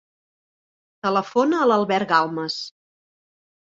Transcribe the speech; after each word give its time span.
Telefona 1.09 1.61
a 1.61 1.71
l'Albert 1.71 2.11
Galmes. 2.17 2.61